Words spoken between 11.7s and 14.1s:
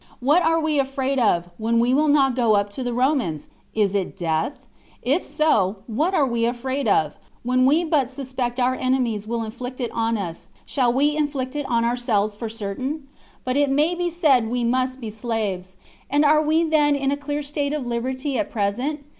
ourselves for certain? But it may be